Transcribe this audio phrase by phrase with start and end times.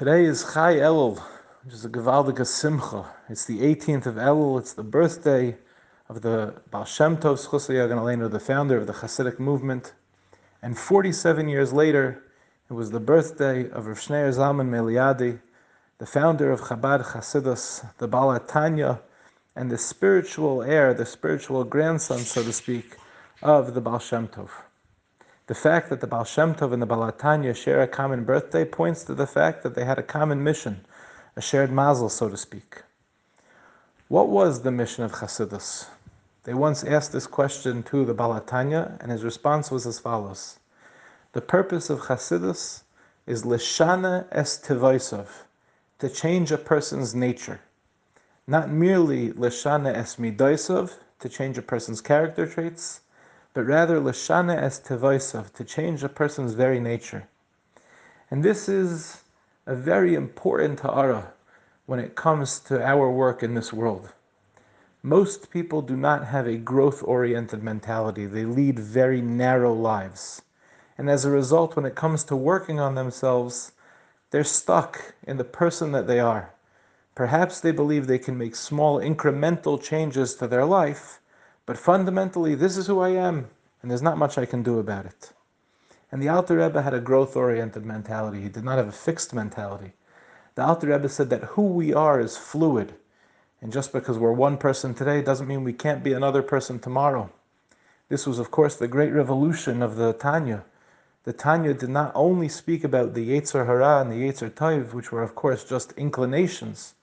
[0.00, 1.18] Today is Chai Elul,
[1.62, 3.04] which is a Gavaldiga Simcha.
[3.28, 5.58] It's the 18th of Elul, it's the birthday
[6.08, 9.92] of the Baal Shem Tov Schusay the founder of the Hasidic movement.
[10.62, 12.22] And 47 years later,
[12.70, 15.38] it was the birthday of Rav Shneur Zalman Meliadi,
[15.98, 19.02] the founder of Chabad Hasidus, the Baal Tanya,
[19.54, 22.96] and the spiritual heir, the spiritual grandson, so to speak,
[23.42, 24.48] of the Baal Shem Tov.
[25.50, 29.02] The fact that the Baal Shem Tov and the Balatanya share a common birthday points
[29.02, 30.86] to the fact that they had a common mission,
[31.34, 32.82] a shared mazel, so to speak.
[34.06, 35.88] What was the mission of Chassidus?
[36.44, 40.60] They once asked this question to the Balatanya, and his response was as follows.
[41.32, 42.84] The purpose of Chassidus
[43.26, 45.26] is lishana es tivaisov,
[45.98, 47.60] to change a person's nature.
[48.46, 53.00] Not merely lishana es midaisov, to change a person's character traits,
[53.52, 57.28] but rather lashana es tevaisav, to change a person's very nature.
[58.30, 59.22] And this is
[59.66, 61.32] a very important ta'ara
[61.86, 64.10] when it comes to our work in this world.
[65.02, 70.42] Most people do not have a growth oriented mentality, they lead very narrow lives.
[70.98, 73.72] And as a result, when it comes to working on themselves,
[74.30, 76.52] they're stuck in the person that they are.
[77.14, 81.19] Perhaps they believe they can make small incremental changes to their life,
[81.70, 83.48] but fundamentally, this is who I am,
[83.80, 85.32] and there's not much I can do about it.
[86.10, 88.40] And the Alter Rebbe had a growth-oriented mentality.
[88.40, 89.92] He did not have a fixed mentality.
[90.56, 92.94] The Alter Rebbe said that who we are is fluid,
[93.60, 97.30] and just because we're one person today doesn't mean we can't be another person tomorrow.
[98.08, 100.64] This was, of course, the great revolution of the Tanya.
[101.22, 105.12] The Tanya did not only speak about the Yetzer Hara and the Yetzer Tov, which
[105.12, 106.94] were, of course, just inclinations,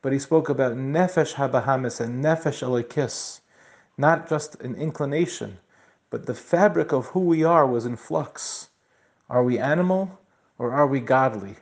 [0.00, 3.40] but he spoke about Nefesh Habahamis and Nefesh Elikis,
[3.96, 5.58] not just an inclination,
[6.10, 8.68] but the fabric of who we are was in flux.
[9.28, 10.20] Are we animal
[10.58, 11.56] or are we godly?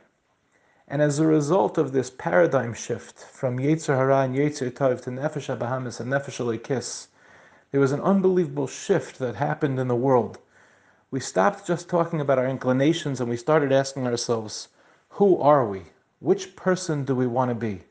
[0.87, 5.09] And as a result of this paradigm shift from Yetzer Hara and Yetzer Tov to
[5.09, 7.07] Nefesh Bahamis and Nefesh Elikis,
[7.71, 10.37] there was an unbelievable shift that happened in the world.
[11.09, 14.67] We stopped just talking about our inclinations and we started asking ourselves,
[15.09, 15.83] who are we?
[16.19, 17.81] Which person do we want to be?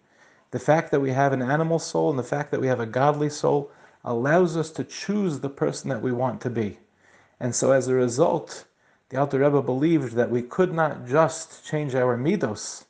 [0.52, 2.86] The fact that we have an animal soul and the fact that we have a
[2.86, 3.70] godly soul
[4.04, 6.78] allows us to choose the person that we want to be.
[7.40, 8.64] And so as a result,
[9.08, 12.84] the Alter Rebbe believed that we could not just change our midos,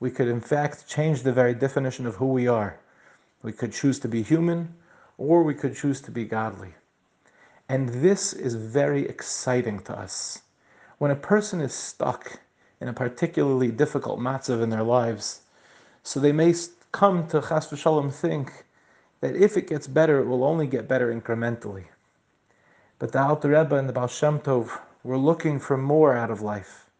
[0.00, 2.78] we could in fact change the very definition of who we are.
[3.42, 4.74] We could choose to be human,
[5.16, 6.74] or we could choose to be godly.
[7.68, 10.42] And this is very exciting to us.
[10.98, 12.40] When a person is stuck
[12.80, 15.40] in a particularly difficult matzav in their lives,
[16.02, 16.54] so they may
[16.92, 18.64] come to chas v'shalom think
[19.20, 21.84] that if it gets better, it will only get better incrementally.
[22.98, 26.42] But the Alter Rebbe and the Baal Shem Tov were looking for more out of
[26.42, 26.90] life,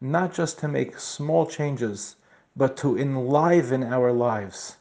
[0.00, 2.16] not just to make small changes,
[2.54, 4.76] but to enliven our lives.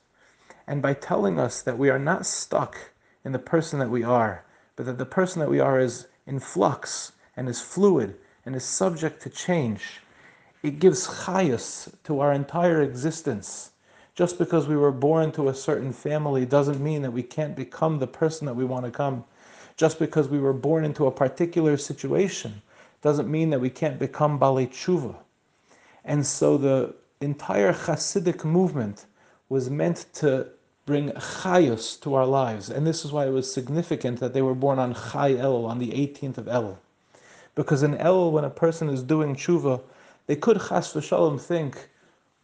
[0.68, 2.78] And by telling us that we are not stuck
[3.24, 4.46] in the person that we are,
[4.76, 8.64] but that the person that we are is in flux and is fluid and is
[8.64, 10.02] subject to change,
[10.64, 13.72] it gives chayus to our entire existence
[14.16, 18.00] just because we were born to a certain family doesn't mean that we can't become
[18.00, 19.24] the person that we want to come.
[19.76, 22.62] Just because we were born into a particular situation
[23.02, 25.16] doesn't mean that we can't become Balei Tshuva.
[26.06, 29.06] And so the entire Hasidic movement
[29.50, 30.48] was meant to
[30.86, 32.70] bring chayus to our lives.
[32.70, 35.80] And this is why it was significant that they were born on Chai El, on
[35.80, 36.80] the 18th of El.
[37.54, 39.82] Because in El, when a person is doing tshuva,
[40.28, 41.90] they could chas v'shalom think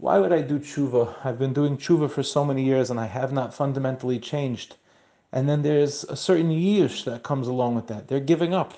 [0.02, 1.16] why would I do tshuva?
[1.24, 4.78] I've been doing tshuva for so many years and I have not fundamentally changed.
[5.32, 8.08] And then there's a certain yiush that comes along with that.
[8.08, 8.74] They're giving up.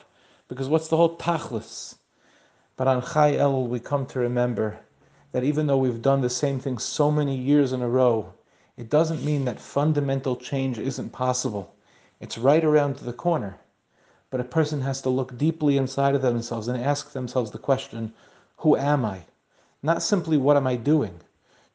[0.50, 1.95] Because what's the whole tachlis?
[2.75, 4.78] But on Chai El, we come to remember
[5.31, 8.33] that even though we've done the same thing so many years in a row,
[8.75, 11.73] it doesn't mean that fundamental change isn't possible.
[12.19, 13.57] It's right around the corner.
[14.29, 18.12] But a person has to look deeply inside of themselves and ask themselves the question,
[18.57, 19.23] who am I?
[19.85, 21.19] Not simply what am I doing.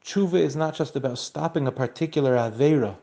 [0.02, 2.96] Tshuva is not just about stopping a particular avera,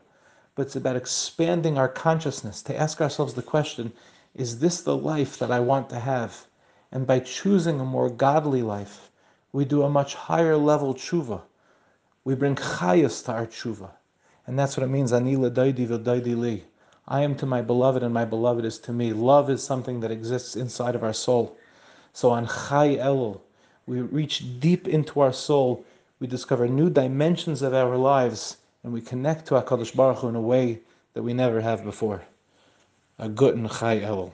[0.56, 3.92] but it's about expanding our consciousness to ask ourselves the question,
[4.34, 6.46] is this the life that I want to have?
[6.90, 9.12] And by choosing a more godly life,
[9.52, 11.42] we do a much higher level tshuva.
[12.24, 13.90] We bring chayus to our tshuva.
[14.44, 16.64] And that's what it means, ani l'daidi v'daidi li.
[17.06, 19.12] I am to my beloved and my beloved is to me.
[19.12, 21.56] Love is something that exists inside of our soul.
[22.12, 23.40] So on Chai Elul,
[23.86, 25.84] we reach deep into our soul,
[26.18, 30.36] we discover new dimensions of our lives, and we connect to HaKadosh Baruch Hu in
[30.36, 30.80] a way
[31.14, 32.22] that we never have before.
[33.18, 34.32] A good and Chai Elul.